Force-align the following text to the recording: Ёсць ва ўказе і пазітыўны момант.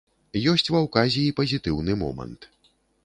Ёсць 0.51 0.71
ва 0.75 0.79
ўказе 0.85 1.21
і 1.25 1.35
пазітыўны 1.41 1.99
момант. 2.03 2.49